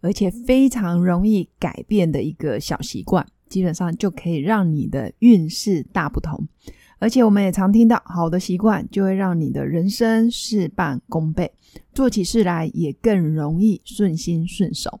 [0.00, 6.48] 而且非常容易改变的一个小习惯，基本上就可以让你的运势大不同。
[6.98, 11.50] 而且我们也常听到，好的习惯就会让你的人生事半功倍，
[11.94, 15.00] 做起事来也更容易顺心顺手。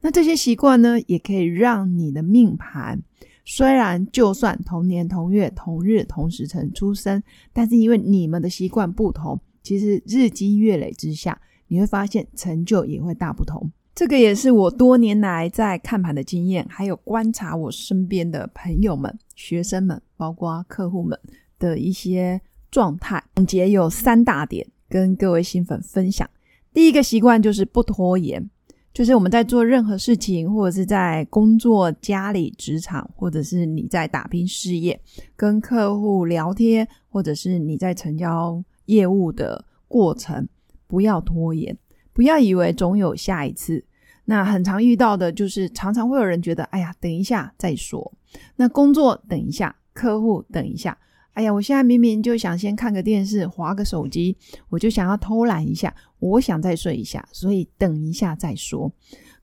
[0.00, 3.02] 那这些习惯呢，也可以让你的命盘。
[3.44, 7.20] 虽然就算同年同月同日同时辰出生，
[7.52, 13.72] 但是因为你们的习惯不同，其实日积月累之下，你会发现成就也会大不同。
[14.00, 21.20] 这个也是我多年来在看盘的经验，还有观察我身边的朋友们、学生们，包括客户们
[21.58, 23.22] 的一些状态。
[23.34, 26.26] 总结有三大点，跟各位新粉分享。
[26.72, 28.48] 第一个习惯就是不拖延。
[28.94, 34.98] 就是我们在做任何事情，或者是在工作、家里、职场，或者是你在打拼事业、
[35.36, 40.48] 跟客户聊天，或者是你在成交业务的过程，
[40.86, 41.76] 不要拖延，
[42.14, 43.84] 不要以为总有下一次。
[44.30, 48.12] 那很常遇到的就是，常常会有人觉得，哎呀，等一下再说。
[48.54, 50.96] 那工作等一下，客户等一下。
[51.32, 54.36] 哎呀，我现在明明就想先看个电视，划个手机，
[54.68, 58.92] 我就想要偷懒一下，我想再睡一下，所以等一下再说。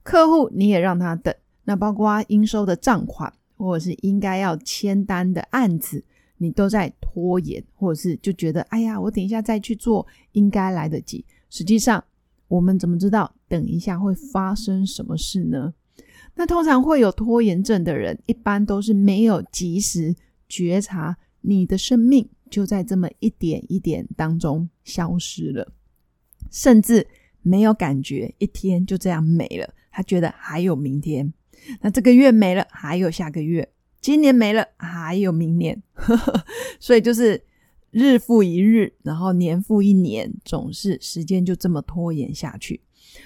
[0.02, 6.02] 客户你也让他等，那包括应收的账款，或者是应该要签单的案子，
[6.38, 11.22] 你都在拖延，或者是就觉得哎呀，我等一下再去做，应该来得及。
[11.50, 12.02] 实际上，
[12.48, 15.72] 我们怎么知道等一下会发生什么事呢？
[16.34, 20.14] 那通常会有拖延症的人，一般都是没有及时
[20.48, 21.16] 觉察。
[21.40, 25.72] 你的生命就在这么一点一点当中消失了，
[26.50, 27.06] 甚至
[27.42, 29.72] 没有感觉，一天就这样没了。
[29.90, 31.32] 他觉得还有明天，
[31.80, 33.68] 那这个月没了，还有下个月，
[34.00, 35.80] 今年没了，还有明年，
[36.80, 37.40] 所以就是
[37.98, 42.80] 日复一日，然后年复一年，总是时间就这么拖延下去。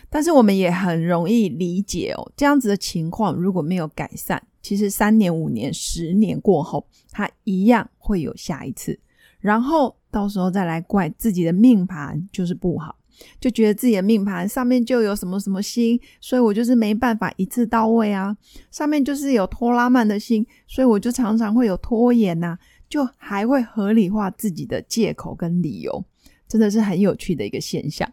[0.09, 8.99] 但是我们也很容易理解哦，这样子的情况如果没有改善，其实三年、五年、十年过后，它一样会有下一次，
[9.41, 12.97] 然后到时候再来怪自己的命盘就是不好，
[13.41, 18.37] 就觉得自己的命盘上面就有什么什么星，所以我就是没办法一次到位啊，
[18.71, 22.57] 上面就是有拖拉曼的星，所以我就常常会有拖延呐，
[22.93, 26.05] 就还会合理化自己的借口跟理由，
[26.47, 28.07] 真的是很有趣的一个现象。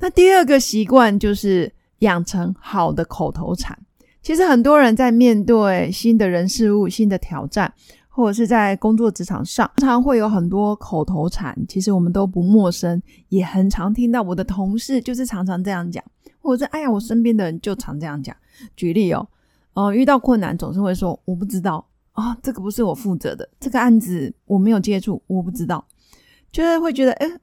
[0.00, 3.78] 那第二个习惯就是养成好的口头禅。
[4.20, 7.72] 其实很多人在面对新的人事物、新的挑战，
[8.08, 11.56] 或者是在工作职场上，常常会有很多口头禅。
[11.68, 16.02] 其实我们都不陌生，也很常听到我的同事就是常常这样讲，
[16.40, 18.34] 或者是哎呀，我身边的人就常这样讲。
[18.74, 19.28] 举例哦，
[19.74, 21.86] 哦，遇到困难总是会说我不知道
[22.20, 25.86] 啊，这个不是我负责的，这个案子我没有接触，我不知道，
[26.50, 27.40] 就是会觉得哎。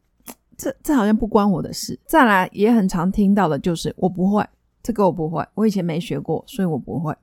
[0.58, 2.00] 这这好像不关我的事。
[2.06, 4.42] 再来也很常听到的就是我不会，
[4.82, 7.14] 这个我不会，我以前没学过，所以我不会。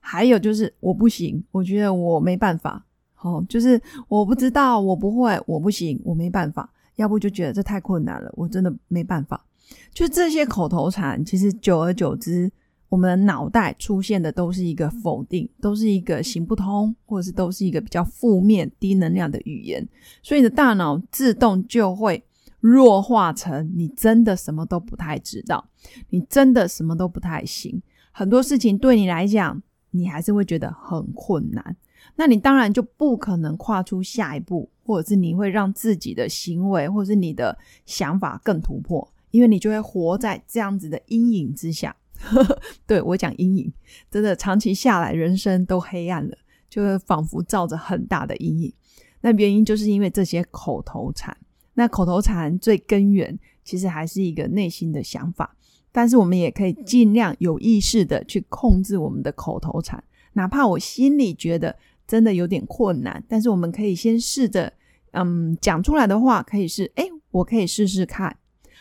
[0.00, 2.82] 还有就是我不行，我觉得我没办法。
[3.20, 3.78] 哦，就是
[4.08, 6.72] 我不知道，我不会，我不行，我没办法。
[6.96, 9.44] 要不就觉得这太困难了，我真的没办法。
[9.92, 12.50] 就这些口头禅，其实久而久之，
[12.90, 19.88] 我们的脑袋出现的都是一个否定，都是一个行不通，或者是都是一个比较负面、低能量的语言，
[20.22, 22.22] 所以你的大脑自动就会。
[22.62, 25.66] 弱化成你真的什么都不太知道，
[26.10, 27.80] 你真的什么都不太行，
[28.12, 29.62] 很多事情对你来讲，
[29.92, 31.74] 你还是会觉得很困难。
[32.16, 41.96] 那你当然就不可能跨出下一步，或者是你会让自己的行为或者是你的想法更突破，因为你就会活在这样子的阴影之下。
[42.86, 43.72] 对我讲阴影，
[44.10, 46.36] 真的长期下来，人生都黑暗了，
[46.68, 48.72] 就仿佛照着很大的阴影。
[49.20, 51.36] 那原因就是因为这些口头禅。
[51.74, 55.56] 那口头禅最根源其实还是一个内心的想法，
[55.92, 60.02] 但是我们也可以尽量有意识的去控制我们的口头禅，
[60.34, 61.74] 哪怕我心里觉得
[62.06, 64.70] 真的有点困难，但是我们可以先试着，
[65.12, 68.36] 嗯，讲出来的话可以是，哎，我可以试试看，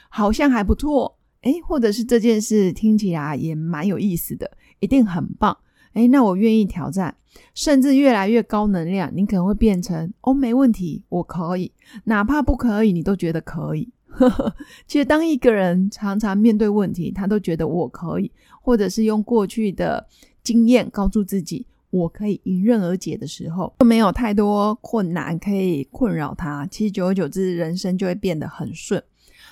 [0.09, 4.49] 好像还不错，哎，或者是这件事听起来也蛮有意思的，
[4.79, 5.57] 一定很棒。
[5.93, 7.15] 哎，那我愿意挑战，
[7.55, 11.71] 甚至越来越高能量，你可能会变成哦，没问题，我可以，
[12.03, 13.89] 哪怕不可以，你都觉得可以。
[14.07, 14.55] 呵 呵
[14.85, 18.31] 其实，当一个人常常面对问题，他都觉得我可以，
[18.61, 20.05] 或者是用过去的
[20.43, 26.67] 经验告诉自己我可以迎刃而解的时候，就没有太多困难可以困扰他。
[26.67, 29.01] 其实，久而久之，人生就会变得很顺。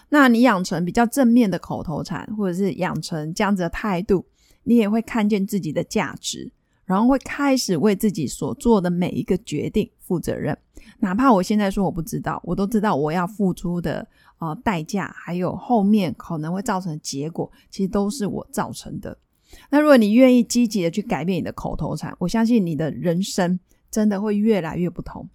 [0.10, 4.26] 那你养成比较正面的口头禅，或者是养成这样子的态度，
[4.64, 6.52] 你也会看见自己的价值，
[6.86, 10.58] 然后会开始为自己所做的每一个决定负责任。
[11.00, 14.08] 哪怕我现在说我不知道，我都知道我要付出的
[14.40, 19.18] 呃代价，还有后面可能会造成的结果，其实都是我造成的。
[19.70, 23.60] 那如果你愿意积极的去改变你的口头禅，我相信你的人生
[23.92, 25.28] 真的会越来越不同。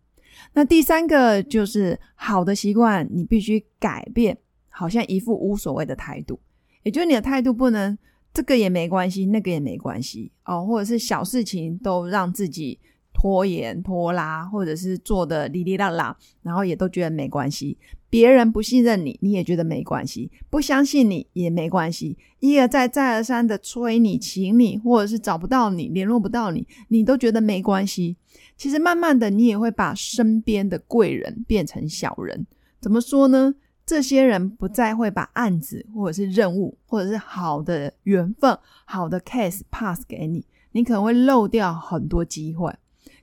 [0.54, 4.36] 那第三个就是好的习惯，你必须改变，
[4.72, 6.40] 好像一副无所谓的态度，
[6.82, 7.96] 也就是你的态度不能
[8.34, 12.80] 这个也没关系，那个也没关系哦，或者是小事情都让自己。
[13.14, 17.76] 拖延、拖拉，或者是做的哩哩啦啦，然后也都觉得没关系。
[18.08, 22.16] 别人不信任你，你也觉得没关系；不相信你也没关系。
[22.40, 28.16] 一而再、再而三的催你、请你，或者是找不到你、联络不到你，你都觉得没关系。
[28.56, 32.46] 其实慢慢的，你也会把身边的贵人变成小人。
[32.80, 33.54] 怎么说呢？
[33.84, 42.72] 这些人不再会把案子，或者是任务，或者是好的缘分、好的 case pass 给你，你可能会漏掉很多机会。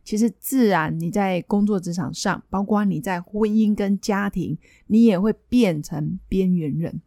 [0.04, 4.58] 其实，自然你在工作职场上，包括你在婚姻跟家庭，
[4.88, 7.02] 你也会变成边缘人。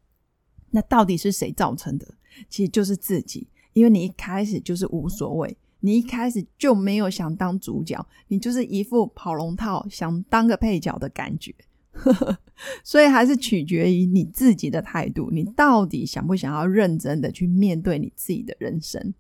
[0.71, 2.07] 那到底是谁造成的？
[2.49, 11.55] 其实就是自己，因为你一开始就是无所谓，你一开始就没有想当主角，你就是一副跑龙套，想当个配角的感觉。
[12.85, 19.15] 所以还是取决于你自己的态度，你到底想不想要认真的去面对你自己的人生。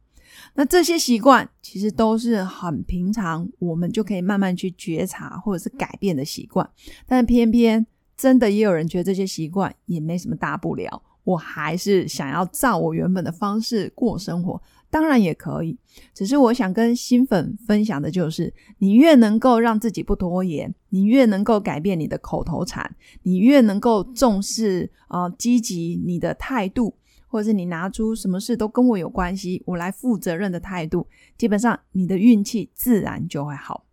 [0.54, 6.68] 那这些习惯其实都是很平常，我们就可以慢慢去觉察或者是改变的习惯。
[7.06, 7.86] 但偏偏
[8.16, 14.60] 真的也有人觉得这些习惯也没什么大不了，我还是想要照我原本的方式过生活，
[14.90, 15.78] 当然也可以。
[16.14, 26.94] 只是我想跟新粉分享的就是，你越能够让自己不拖延，你越能够改变你的口头禅，你越能够重视啊积极你的态度。
[27.28, 31.06] 或者是你拿出什么事都跟我有关系，我来负责任的态度，
[31.38, 33.86] 基本上你的运气自然就会好。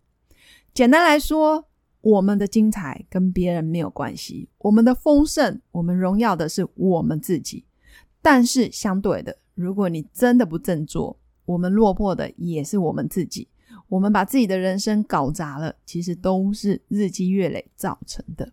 [0.74, 1.64] 简单来说，
[2.02, 7.64] 我们的精彩跟别人没有关系，我们的丰盛，我们荣耀的是我们自己。
[8.22, 13.48] 但是相对的，如果你真的不振作，我们落魄的也是我们自己。
[13.88, 18.52] 我们把自己的人生搞砸了，其实都是日积月累造成的。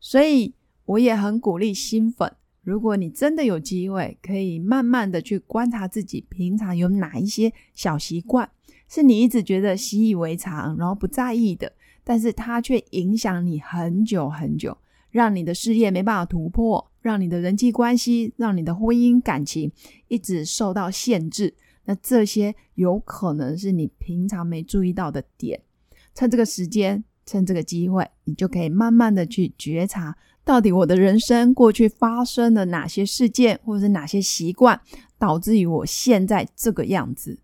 [0.00, 0.54] 所以
[0.84, 2.30] 我也很鼓励新粉。
[2.62, 8.50] 如果你真的有机会，可以慢慢的去观察自己平常有哪一些小习惯，
[8.88, 11.72] 是你一直觉得习以为常，然后不在意的，
[12.08, 14.78] 但是它却影响你很久很久，
[15.10, 19.72] 让你的事业没办法突破，让你的人际关系，让你的婚姻感情
[20.06, 21.52] 一直受到限制。
[21.84, 25.60] 那这些有可能是你平常没注意到的点，
[26.14, 30.16] 趁这个时间，趁这个机会，你就可以慢慢的去觉察。
[30.44, 34.80] 到底我的人生过去发生了哪些事件，或者是哪些习惯，
[35.18, 37.40] 导致于我现在这个样子？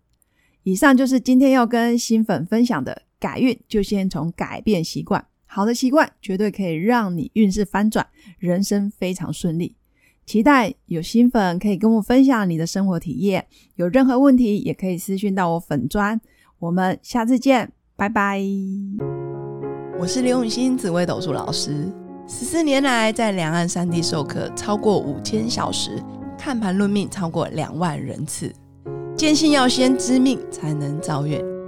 [0.63, 5.25] 以上就是今天要跟新粉分享的改运，就先从改变习惯。
[5.45, 8.05] 好的习惯绝对可以让你运势翻转，
[8.37, 9.77] 人生非常顺利。
[10.25, 16.19] 期待有新粉可以跟我分享你的生活体验，有任何问题也可以私讯到我粉砖。
[16.59, 18.41] 我们下次见，拜拜。
[19.97, 21.89] 我是刘永新紫微斗数老师。
[22.27, 26.03] 十四年来，在两岸三地授课超过五千小时，
[26.37, 28.51] 看盘论命超过两万人次。
[29.15, 31.39] 坚信要先知命，才能造运，